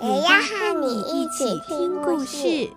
[0.00, 2.70] 也要和你一起听故事。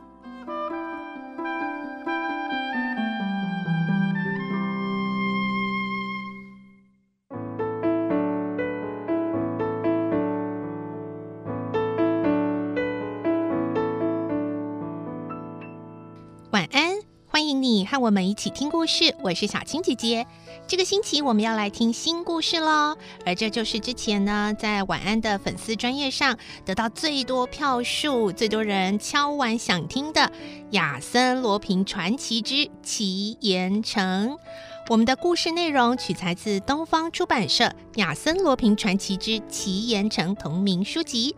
[17.54, 19.16] 你和我们一起听故事。
[19.22, 20.26] 我是小青姐姐。
[20.68, 30.22] 这个星期我们要来听新故事喽，而这就是之前呢在晚安的粉丝专业上得到最多票数、最多人敲完想听的
[30.72, 34.30] 《亚森罗平传奇之奇岩城》。
[34.90, 41.36] 我们的故事内容取材自东方出版社《亚森罗平传奇之奇岩城》同名书籍。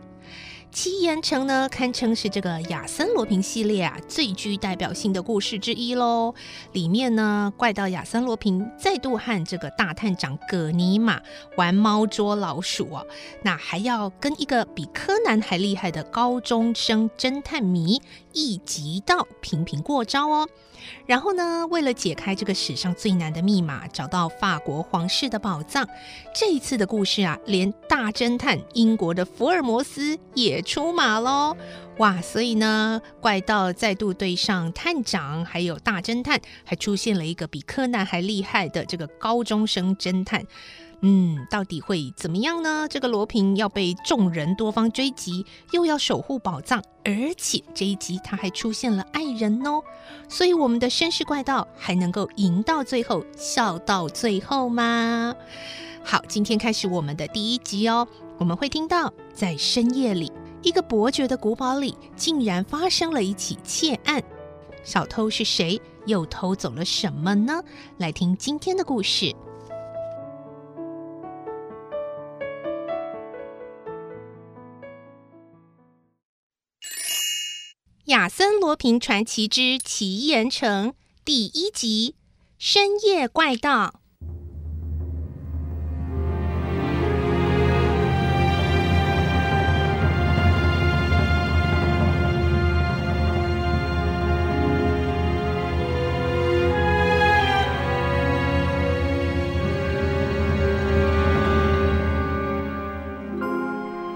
[0.74, 6.34] 七岩城呢，堪称是这个亚森罗平系列啊最具代表性的故事之一喽。
[6.72, 11.22] 里面呢，怪盗亚森罗平再度和这个大探长葛尼玛
[11.56, 13.06] 玩猫捉老鼠哦，
[13.44, 18.02] 那还要跟一个比柯南还厉害的高中生侦探迷
[18.32, 20.48] 一级道频频过招哦。
[21.06, 25.88] 然后呢，为了解开这个史上最难的密码，找到法国皇室的宝藏，
[26.34, 31.56] 这一次的故事啊，连大侦探英国的福尔摩斯也出马喽！
[31.98, 40.44] 哇，所以呢，怪盗再度对上探长，还有大侦探，还出现了一个比柯南还厉害的这个高中生侦探。
[41.06, 42.88] 嗯，到底会怎么样呢？
[42.88, 49.82] 这个罗平要被众人多方追击，又要守护宝藏，而且这一集他还出现了爱人哦。
[50.28, 55.34] 所以我们的绅士怪盗还能够赢到最后，笑到最后吗？
[56.02, 58.08] 好，今天开始我们的第一集哦。
[58.38, 60.32] 我们会听到，在深夜里，
[60.64, 64.24] 一个伯爵的古堡里竟然发生了一起窃案。
[64.82, 65.80] 小偷是谁？
[66.06, 67.62] 又偷走了什么呢？
[67.98, 69.26] 来听今天的故事。
[78.06, 80.90] 《亚森罗平传奇之奇岩城》
[81.24, 82.16] 第一集：
[82.58, 84.00] 深夜怪盗。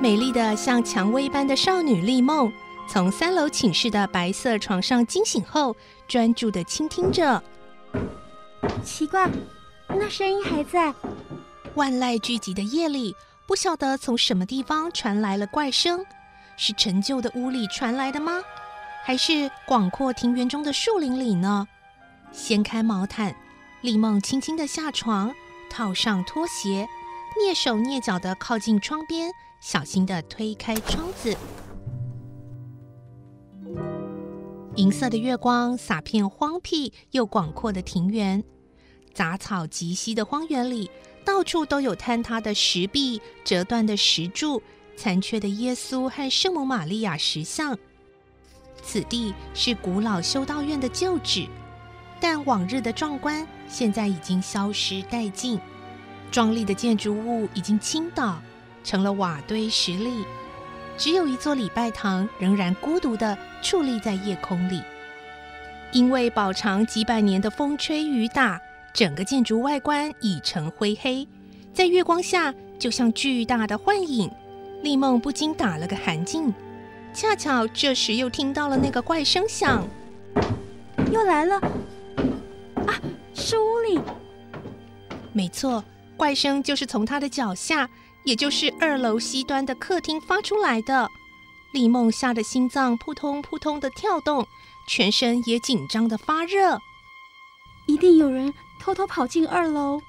[0.09, 2.51] 美丽的像蔷薇般的少女丽梦。
[2.89, 5.77] 从三楼寝室的白色床上惊醒后，
[6.09, 7.45] 专注地倾听着。
[8.83, 9.29] 奇怪，
[9.87, 10.95] 那声音还在。
[11.75, 13.15] 万籁俱寂的夜里，
[13.47, 16.03] 不晓得从什么地方传来了怪声，
[16.57, 18.41] 是陈旧的屋里传来的吗？
[19.05, 21.69] 还是广阔庭园中的树林里呢？
[22.33, 23.37] 掀开毛毯，
[23.83, 25.35] 丽梦轻轻地下床，
[25.69, 26.89] 套上拖鞋，
[27.39, 29.31] 蹑手蹑脚地靠近窗边，
[29.61, 31.37] 小心的推开窗子。
[34.77, 38.43] 银色的月光洒遍荒僻又广阔的庭园，
[39.13, 40.89] 杂草极稀的荒原里，
[41.25, 44.63] 到处都有坍塌的石壁、折断的石柱、
[44.97, 47.77] 残缺的耶稣和圣母玛利亚石像。
[48.81, 51.49] 此地是古老修道院的旧址，
[52.21, 55.59] 但往日的壮观现在已经消失殆尽。
[56.31, 58.41] 壮丽的建筑物已经倾倒，
[58.89, 60.25] 成了瓦堆石砾。
[60.97, 64.83] 只有一座礼拜堂仍然孤独地矗立在夜空里，
[65.93, 68.59] 因为饱尝几百年的风吹雨打，
[68.95, 71.29] 整个建筑外观已成灰黑，
[71.75, 74.31] 在月光下就像巨大的幻影。
[74.83, 76.51] 丽梦不禁打了个寒噤，
[77.13, 79.87] 恰巧这时又听到了那个怪声响，
[81.13, 81.57] 又来了！
[82.87, 82.95] 啊，
[83.35, 84.01] 是屋里！
[85.35, 85.85] 没错，
[86.17, 87.91] 怪声就是从他的脚下。
[88.29, 91.11] 也就是二楼西端的客厅发出来的，
[91.73, 94.47] 丽梦吓得心脏扑通扑通的跳动，
[94.87, 96.79] 全身也紧张的发热。
[97.87, 100.03] 一定有人偷偷跑进二楼。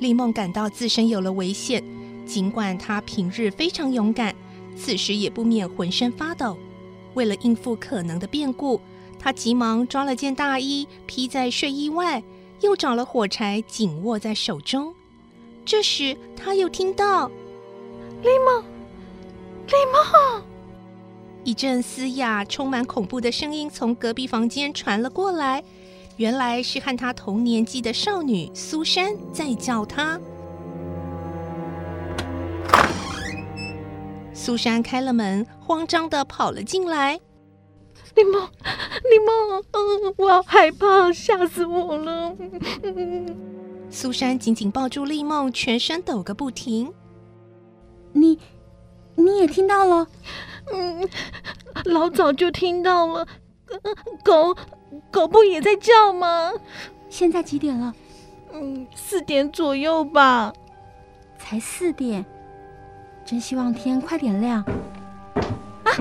[0.00, 1.80] 丽梦感到自身有了危险，
[2.26, 4.34] 尽管她平日非常勇敢，
[4.76, 6.58] 此时也不免浑身发抖。
[7.14, 8.80] 为了应付可能的变故，
[9.16, 12.20] 她急忙抓了件大衣披在睡衣外，
[12.62, 14.92] 又找了火柴紧握在手中。
[15.66, 17.26] 这时，他又听到
[18.22, 18.62] ：“丽梦，
[19.66, 20.42] 丽梦！”
[21.42, 25.64] 一阵嘶哑、充满恐怖的声音从隔壁房间传了过来，
[26.18, 30.20] 原来是和他同年纪的少女苏珊在叫他。
[34.32, 37.18] 苏珊开了门，慌张的跑了进来。
[38.14, 38.48] 丽梦，
[39.10, 42.36] 丽梦，嗯，我好害怕，吓死我了。
[43.90, 46.92] 苏珊紧紧抱住丽梦，全身抖个不停。
[48.12, 48.38] 你，
[49.14, 50.06] 你也听到了？
[50.72, 51.08] 嗯，
[51.84, 53.26] 老早就听到了。
[54.24, 54.56] 狗，
[55.10, 56.52] 狗不也在叫吗？
[57.08, 57.94] 现在几点了？
[58.52, 60.52] 嗯，四点左右吧。
[61.38, 62.24] 才四点，
[63.24, 64.62] 真希望天快点亮。
[65.84, 65.92] 啊！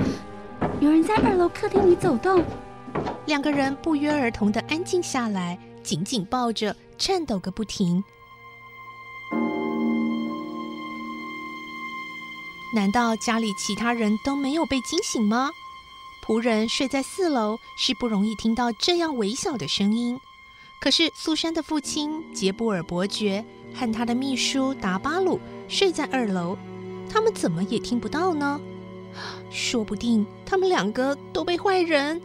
[0.79, 2.43] 有人在二楼客厅里走动。
[3.25, 8.03] 两个人不约而同的安静下来，紧紧抱着，颤抖个不停。
[12.75, 15.51] 难道家里其他人都没有被惊醒吗？
[16.25, 20.19] 仆人睡在四楼，是不容易听到这样微小的声音。
[20.81, 23.45] 可是苏珊的父亲杰布尔伯爵
[23.75, 26.57] 和他的秘书达巴鲁睡在二楼，
[27.09, 28.59] 他们怎么也听不到呢？
[29.51, 32.19] 说不定他们两个都被坏人……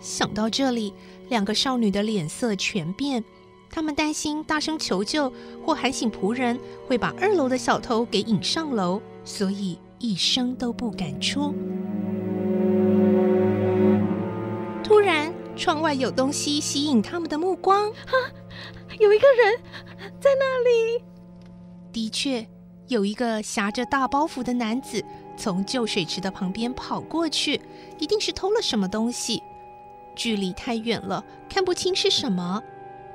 [0.00, 0.92] 想到这里，
[1.30, 3.24] 两个少女的脸色全变。
[3.70, 5.32] 他们担心大声求救
[5.64, 11.54] 或喊醒仆人会把二楼的小偷给引上楼，所以一声都不敢出。
[14.82, 17.92] 突然，窗外有东西吸引他们的目光。
[17.92, 18.12] 哈，
[18.98, 19.56] 有一个人
[20.18, 21.04] 在那里。
[21.92, 22.44] 的确，
[22.88, 25.04] 有一个夹着大包袱的男子
[25.36, 27.60] 从旧水池的旁边跑过去，
[28.00, 29.40] 一定是偷了什么东西。
[30.14, 32.62] 距离太远了，看不清是什么。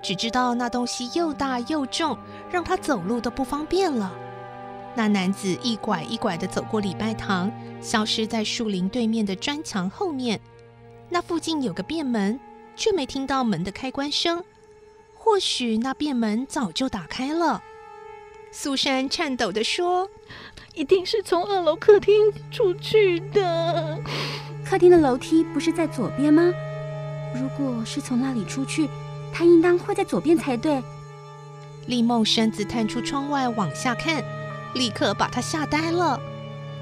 [0.01, 2.17] 只知道那东西又大又重，
[2.51, 4.13] 让他走路都不方便了。
[4.93, 7.51] 那男子一拐一拐地走过礼拜堂，
[7.81, 10.39] 消失在树林对面的砖墙后面。
[11.09, 12.39] 那附近有个便门，
[12.75, 14.43] 却没听到门的开关声。
[15.13, 17.63] 或许那便门早就打开了。
[18.51, 20.07] 苏珊颤抖地说
[20.75, 23.99] ：“一定是从二楼客厅出去的。
[24.63, 26.53] 客厅的楼梯不是在左边吗？
[27.35, 28.89] 如果是从那里出去。”
[29.37, 30.81] 他应当会在左边才对。
[31.87, 34.23] 丽梦身子探出窗外往下看，
[34.73, 36.17] 立刻把她吓呆了。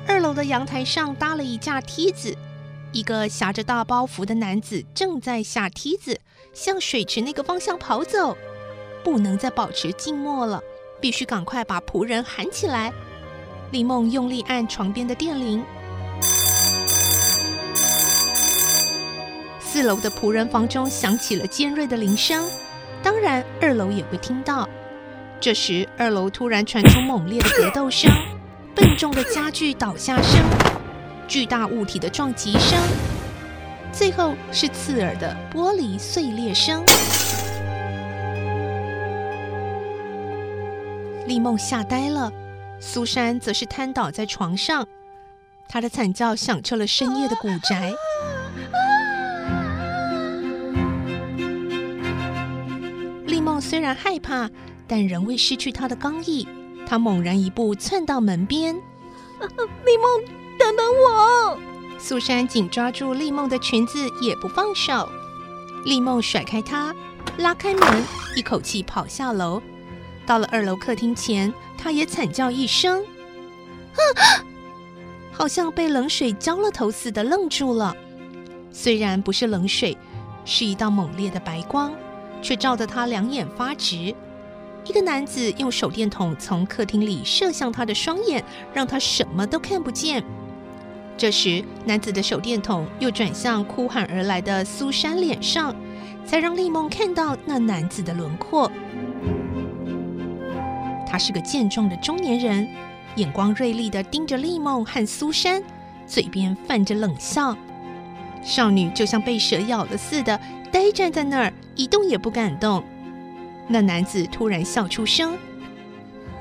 [0.07, 2.37] 二楼的阳台上搭了一架梯子，
[2.91, 6.21] 一个夹着大包袱的男子正在下梯子，
[6.53, 8.37] 向水池那个方向跑走。
[9.03, 10.61] 不能再保持静默了，
[11.01, 12.93] 必须赶快把仆人喊起来。
[13.71, 15.63] 丽梦用力按床边的电铃。
[19.73, 22.47] 四楼的仆人房中响起了尖锐的铃声，
[23.01, 24.69] 当然二楼也会听到。
[25.39, 28.07] 这时，二楼突然传出猛烈的格斗声、
[28.75, 30.39] 笨重的家具倒下声、
[31.27, 32.79] 巨大物体的撞击声，
[33.91, 36.83] 最后是刺耳的玻璃碎裂声。
[41.25, 42.31] 丽梦吓呆了，
[42.79, 44.87] 苏珊则是瘫倒在床上，
[45.67, 47.91] 她的惨叫响彻了深夜的古宅。
[53.61, 54.49] 虽然害怕，
[54.87, 56.47] 但仍未失去他的刚毅。
[56.85, 58.75] 他猛然一步窜到门边。
[58.75, 60.25] 丽梦，
[60.59, 61.57] 等等我！
[61.97, 65.07] 苏珊紧抓住丽梦的裙子，也不放手。
[65.85, 66.93] 丽梦甩开他，
[67.37, 68.03] 拉开门，
[68.35, 69.61] 一口气跑下楼。
[70.25, 73.99] 到了二楼客厅前，他也惨叫一声，啊，
[75.31, 77.95] 好像被冷水浇了头似的，愣住了。
[78.71, 79.97] 虽然不是冷水，
[80.45, 81.93] 是一道猛烈的白光。
[82.43, 84.13] 却照得他两眼发直。
[84.85, 90.23] 一个男子用手电筒从客厅里射向他的双眼，让他什么都看不见。
[91.15, 95.73] 这时，男子的手电筒又转向哭喊而来的苏珊脸上，
[96.25, 98.69] 才让丽梦看到那男子的轮廓。
[101.07, 102.67] 他是个健壮的中年人，
[103.15, 105.63] 眼光锐利地盯着丽梦和苏珊，
[106.05, 107.55] 嘴边泛着冷笑。
[108.41, 110.37] 少女就像被蛇咬了似的，
[110.71, 112.83] 呆站在那儿，一动也不敢动。
[113.67, 115.37] 那男子突然笑出声，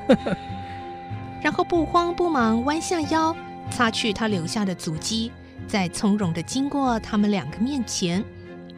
[1.41, 3.35] 然后不慌不忙弯下腰，
[3.71, 5.31] 擦去他留下的足迹，
[5.67, 8.25] 再从容的经过他们两个面前，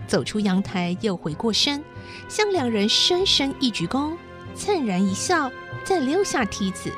[0.07, 1.83] 走出阳台，又回过身，
[2.29, 4.13] 向两人深深一鞠躬，
[4.55, 5.51] 灿然一笑，
[5.85, 6.93] 再溜下梯子。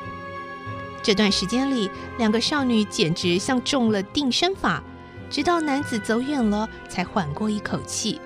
[1.03, 4.83] 这段时间里，两个少女简直像中了定身法。
[5.31, 8.21] 直到男子走远了，才缓过一口气，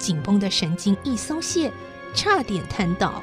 [0.00, 1.70] 紧绷的神经一松懈，
[2.14, 3.22] 差点瘫倒。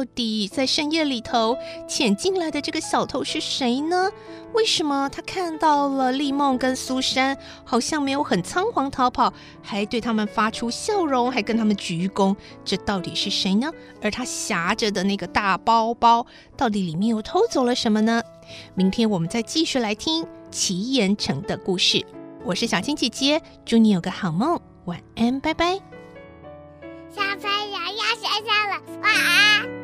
[0.00, 4.10] 到底在深夜里头潜进来的这个小偷是谁呢？
[4.54, 9.30] 为什么他看到了丽梦跟苏珊，好像没有很仓皇逃跑，
[9.60, 12.34] 还对他们发出笑容，还跟他们鞠躬？
[12.64, 13.70] 这到底是谁呢？
[14.00, 16.24] 而他挟着的那个大包包，
[16.56, 18.22] 到底里面又偷走了什么呢？
[18.74, 22.02] 明天我们再继续来听奇岩城的故事。
[22.42, 25.78] 我是小青姐姐，祝你有个好梦，晚安，拜拜。
[27.14, 29.79] 小朋友要睡觉了，晚安。